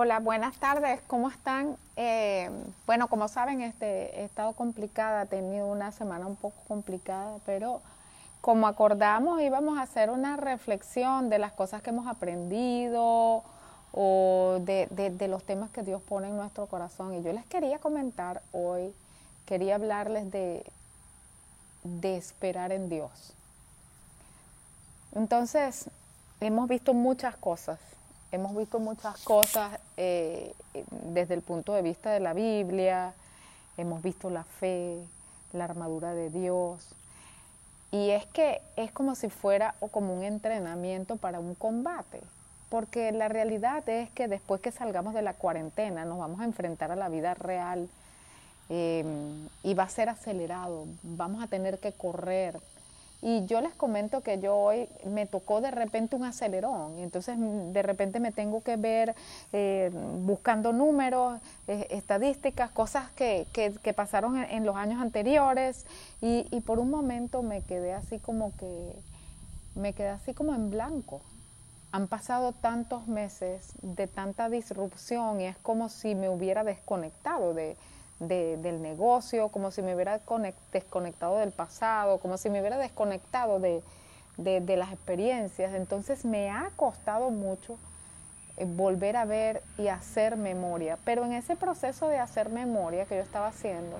[0.00, 1.76] Hola, buenas tardes, ¿cómo están?
[1.96, 2.48] Eh,
[2.86, 7.82] bueno, como saben, este, he estado complicada, he tenido una semana un poco complicada, pero
[8.40, 13.42] como acordamos íbamos a hacer una reflexión de las cosas que hemos aprendido
[13.90, 14.86] o de,
[15.18, 17.14] de los temas que Dios pone en nuestro corazón.
[17.14, 18.94] Y yo les quería comentar hoy,
[19.46, 20.64] quería hablarles de,
[21.82, 23.34] de esperar en Dios.
[25.16, 25.90] Entonces,
[26.38, 27.80] hemos visto muchas cosas
[28.32, 30.52] hemos visto muchas cosas eh,
[31.12, 33.14] desde el punto de vista de la Biblia,
[33.76, 34.98] hemos visto la fe,
[35.52, 36.86] la armadura de Dios.
[37.90, 42.20] Y es que es como si fuera o como un entrenamiento para un combate,
[42.68, 46.90] porque la realidad es que después que salgamos de la cuarentena nos vamos a enfrentar
[46.90, 47.88] a la vida real
[48.68, 49.04] eh,
[49.62, 52.60] y va a ser acelerado, vamos a tener que correr,
[53.20, 57.36] y yo les comento que yo hoy me tocó de repente un acelerón, y entonces
[57.36, 59.14] mm, de repente me tengo que ver
[59.52, 59.90] eh,
[60.24, 65.84] buscando números, eh, estadísticas, cosas que, que, pasaron en, los años anteriores,
[66.20, 68.92] y, y por un momento me quedé así como que,
[69.74, 71.20] me quedé así como en blanco.
[71.90, 77.76] Han pasado tantos meses de tanta disrupción y es como si me hubiera desconectado de,
[78.20, 80.20] del negocio, como si me hubiera
[80.72, 83.82] desconectado del pasado, como si me hubiera desconectado de,
[84.36, 85.74] las experiencias.
[85.74, 87.78] Entonces me ha costado mucho
[88.56, 90.98] eh, volver a ver y hacer memoria.
[91.04, 93.98] Pero en ese proceso de hacer memoria que yo estaba haciendo,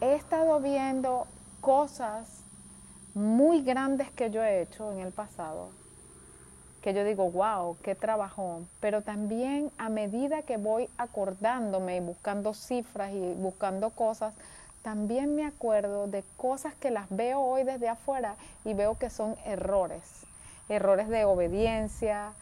[0.00, 1.26] he estado viendo
[1.60, 2.26] cosas
[3.14, 5.70] muy grandes que yo he hecho en el pasado
[6.86, 8.62] que yo digo, wow, qué trabajo.
[8.78, 14.34] Pero también a medida que voy acordándome y buscando cifras y buscando cosas,
[14.82, 19.34] también me acuerdo de cosas que las veo hoy desde afuera y veo que son
[19.44, 20.00] errores.
[20.68, 22.34] Errores de obediencia,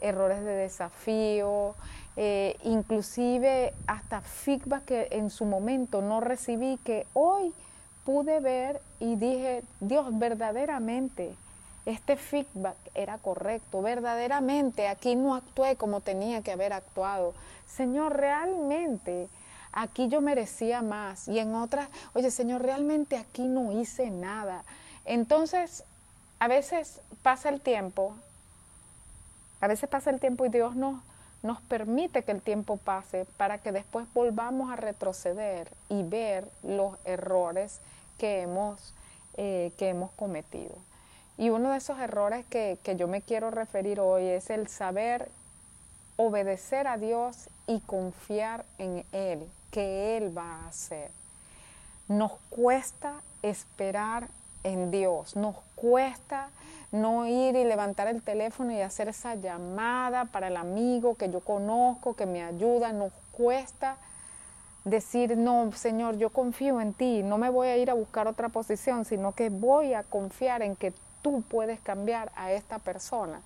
[0.00, 1.74] errores de desafío,
[2.16, 7.52] eh, inclusive hasta feedback que en su momento no recibí, que hoy
[8.06, 11.34] pude ver y dije, Dios, verdaderamente
[11.90, 17.34] este feedback era correcto, verdaderamente aquí no actué como tenía que haber actuado.
[17.66, 19.28] Señor, realmente
[19.72, 24.64] aquí yo merecía más y en otras, oye Señor, realmente aquí no hice nada.
[25.04, 25.84] Entonces,
[26.38, 28.14] a veces pasa el tiempo,
[29.60, 31.02] a veces pasa el tiempo y Dios nos,
[31.42, 36.96] nos permite que el tiempo pase para que después volvamos a retroceder y ver los
[37.04, 37.80] errores
[38.18, 38.94] que hemos,
[39.36, 40.76] eh, que hemos cometido.
[41.40, 45.30] Y uno de esos errores que, yo me quiero referir hoy es el saber
[46.16, 51.10] obedecer a Dios y confiar en Él, que Él va a hacer.
[52.08, 54.28] Nos cuesta esperar
[54.64, 56.50] en Dios, nos cuesta
[56.92, 61.40] no ir y levantar el teléfono y hacer esa llamada para el amigo que yo
[61.40, 63.96] conozco, que me ayuda, nos cuesta
[64.84, 68.50] decir, no, Señor, yo confío en ti, no me voy a ir a buscar otra
[68.50, 70.92] posición, sino que voy a confiar en que
[71.22, 73.40] tú puedes cambiar a esta persona.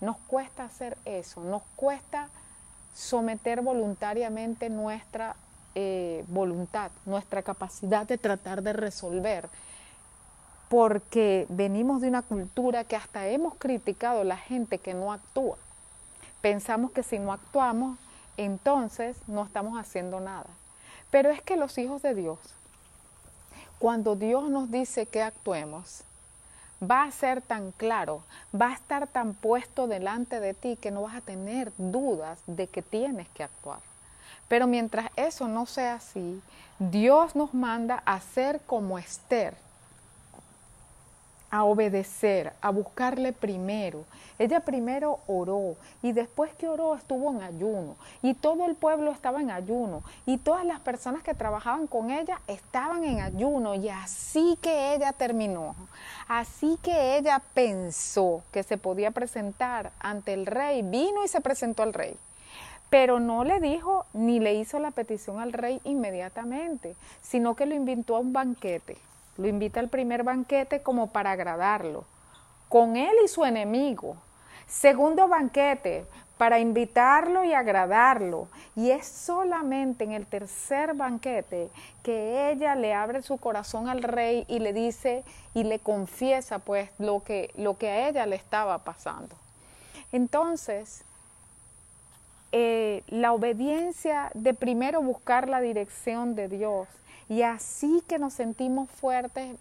[0.00, 2.28] Nos cuesta hacer eso, nos cuesta
[2.94, 5.36] someter voluntariamente nuestra
[5.74, 9.48] eh, voluntad, nuestra capacidad de tratar de resolver,
[10.68, 15.56] porque venimos de una cultura que hasta hemos criticado a la gente que no actúa.
[16.40, 17.98] Pensamos que si no actuamos,
[18.36, 20.48] entonces no estamos haciendo nada.
[21.10, 22.38] Pero es que los hijos de Dios,
[23.78, 26.04] cuando Dios nos dice que actuemos,
[26.82, 28.22] va a ser tan claro,
[28.54, 32.66] va a estar tan puesto delante de ti que no vas a tener dudas de
[32.66, 33.80] que tienes que actuar.
[34.48, 36.42] Pero mientras eso no sea así,
[36.78, 39.54] Dios nos manda a ser como Esther,
[41.52, 44.04] a obedecer, a buscarle primero.
[44.38, 49.40] Ella primero oró y después que oró estuvo en ayuno y todo el pueblo estaba
[49.40, 54.58] en ayuno y todas las personas que trabajaban con ella estaban en ayuno y así
[54.62, 55.76] que ella terminó.
[56.26, 61.82] Así que ella pensó que se podía presentar ante el rey, vino y se presentó
[61.82, 62.16] al rey
[62.88, 67.74] pero no le dijo ni le hizo la petición al rey inmediatamente, sino que lo
[67.74, 68.98] invitó a un banquete.
[69.36, 72.04] Lo invita al primer banquete como para agradarlo,
[72.68, 74.16] con él y su enemigo.
[74.66, 76.06] Segundo banquete,
[76.42, 78.48] para invitarlo y agradarlo.
[78.74, 81.70] Y es solamente en el tercer banquete
[82.02, 85.22] que ella le abre su corazón al rey y le dice
[85.54, 89.36] y le confiesa pues lo que, lo que a ella le estaba pasando.
[90.10, 91.04] Entonces,
[92.50, 96.88] eh, la obediencia de primero buscar la dirección de Dios
[97.32, 99.56] y así que nos sentimos fuertes,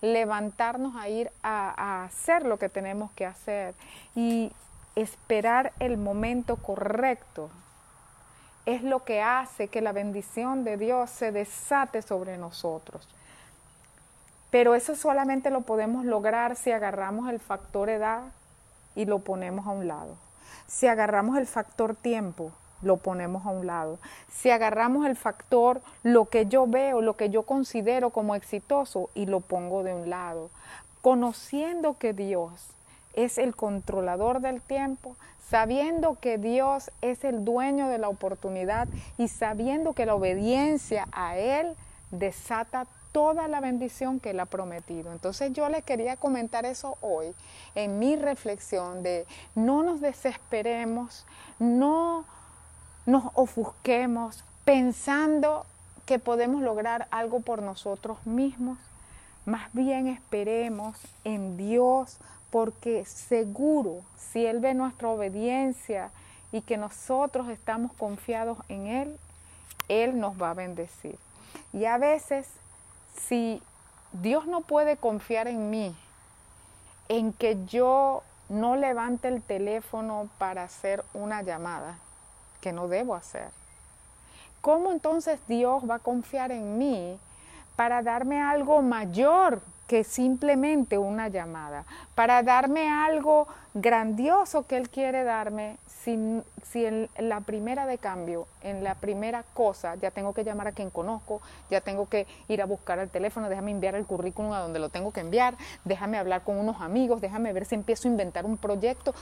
[0.00, 3.76] levantarnos a ir a, hacer lo que tenemos que hacer.
[4.16, 4.50] Y
[4.96, 7.50] esperar el momento correcto
[8.66, 13.08] es lo que hace que la bendición de Dios se desate sobre nosotros.
[14.50, 18.22] Pero eso solamente lo podemos lograr si agarramos el factor edad
[18.96, 20.16] y lo ponemos a un lado.
[20.66, 22.50] Si agarramos el factor tiempo,
[22.82, 23.98] lo ponemos a un lado.
[24.32, 29.26] Si agarramos el factor lo que yo veo, lo que yo considero como exitoso y
[29.26, 30.50] lo pongo de un lado.
[31.02, 32.68] Conociendo que Dios
[33.14, 35.16] es el controlador del tiempo,
[35.48, 38.86] sabiendo que Dios es el dueño de la oportunidad
[39.16, 41.74] y sabiendo que la obediencia a Él
[42.10, 45.12] desata toda la bendición que Él ha prometido.
[45.12, 47.34] Entonces yo le quería comentar eso hoy
[47.74, 51.26] en mi reflexión de no nos desesperemos,
[51.58, 52.24] no
[53.08, 55.64] nos ofusquemos pensando
[56.04, 58.76] que podemos lograr algo por nosotros mismos.
[59.46, 60.94] Más bien esperemos
[61.24, 62.18] en Dios
[62.50, 66.10] porque seguro si Él ve nuestra obediencia
[66.52, 69.18] y que nosotros estamos confiados en Él,
[69.88, 71.18] Él nos va a bendecir.
[71.72, 72.46] Y a veces,
[73.16, 73.62] si
[74.12, 75.96] Dios no puede confiar en mí,
[77.08, 81.96] en que yo no levante el teléfono para hacer una llamada,
[82.60, 83.48] que no debo hacer,
[84.60, 87.18] ¿cómo entonces Dios va a confiar en mí
[87.76, 91.84] para darme algo mayor que simplemente una llamada,
[92.14, 98.46] para darme algo grandioso que Él quiere darme, si, si en la primera de cambio,
[98.62, 101.40] en la primera cosa, ya tengo que llamar a quien conozco,
[101.70, 104.90] ya tengo que ir a buscar el teléfono, déjame enviar el currículum a donde lo
[104.90, 108.58] tengo que enviar, déjame hablar con unos amigos, déjame ver si empiezo a inventar un
[108.58, 109.14] proyecto.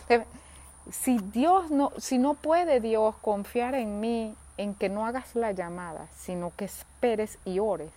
[0.90, 5.52] Si Dios no, si no puede Dios confiar en mí, en que no hagas la
[5.52, 7.90] llamada, sino que esperes y ores,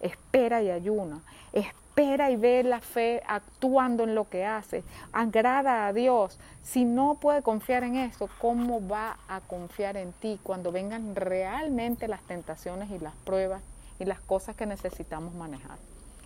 [0.00, 1.22] espera y ayuna,
[1.52, 4.82] espera y ve la fe actuando en lo que hace,
[5.12, 6.38] agrada a Dios.
[6.62, 12.08] Si no puede confiar en eso, ¿cómo va a confiar en ti cuando vengan realmente
[12.08, 13.62] las tentaciones y las pruebas
[13.98, 15.78] y las cosas que necesitamos manejar?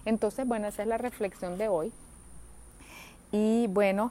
[0.04, 1.92] Entonces, bueno, esa es la reflexión de hoy.
[3.30, 4.10] Y bueno,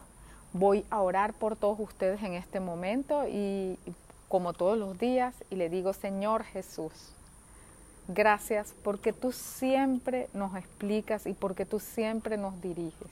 [0.57, 3.77] voy a orar por todos ustedes en este momento y
[4.27, 7.13] como todos los días y le digo, Señor Jesús,
[8.07, 13.09] Gracias porque tú siempre nos explicas y porque tú siempre nos diriges.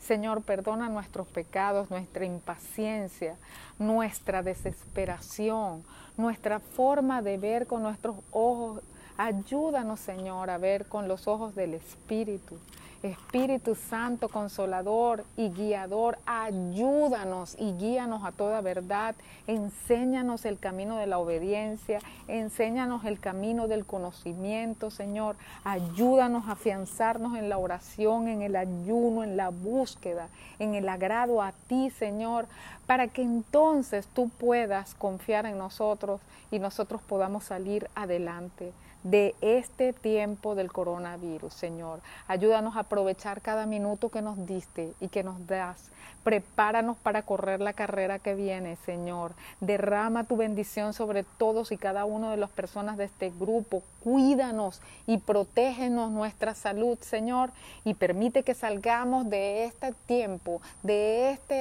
[0.00, 3.36] Señor, perdona nuestros pecados, nuestra impaciencia,
[3.78, 5.84] nuestra desesperación,
[6.16, 8.82] nuestra forma de ver con nuestros ojos.
[9.18, 12.58] Ayúdanos, Señor, a ver con los ojos del Espíritu.
[13.02, 19.14] Espíritu Santo, consolador y guiador, ayúdanos y guíanos a toda verdad.
[19.46, 25.36] Enséñanos el camino de la obediencia, enséñanos el camino del conocimiento, Señor.
[25.62, 30.28] Ayúdanos a afianzarnos en la oración, en el ayuno, en la búsqueda,
[30.58, 32.46] en el agrado a ti, Señor,
[32.86, 38.72] para que entonces tú puedas confiar en nosotros y nosotros podamos salir adelante
[39.10, 42.00] de este tiempo del coronavirus, Señor.
[42.26, 45.90] Ayúdanos a aprovechar cada minuto que nos diste y que nos das.
[46.24, 49.32] Prepáranos para correr la carrera que viene, Señor.
[49.60, 53.82] Derrama tu bendición sobre todos y cada uno de las personas de este grupo.
[54.04, 57.50] Cuídanos y protégenos nuestra salud, Señor,
[57.84, 61.54] y permite que salgamos de este tiempo, de esta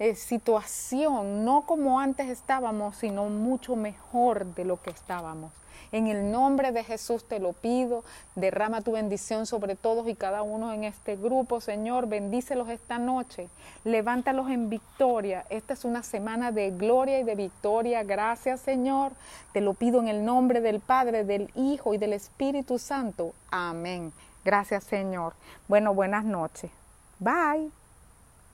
[0.00, 5.52] eh, situación, no como antes estábamos, sino mucho mejor de lo que estábamos.
[5.92, 8.04] En el nombre de Jesús te lo pido.
[8.34, 12.08] Derrama tu bendición sobre todos y cada uno en este grupo, Señor.
[12.08, 13.48] Bendícelos esta noche.
[13.84, 15.44] Levántalos en victoria.
[15.50, 18.02] Esta es una semana de gloria y de victoria.
[18.02, 19.12] Gracias, Señor.
[19.52, 23.32] Te lo pido en el nombre del Padre, del Hijo y del Espíritu Santo.
[23.50, 24.12] Amén.
[24.44, 25.34] Gracias, Señor.
[25.68, 26.70] Bueno, buenas noches.
[27.18, 27.70] Bye.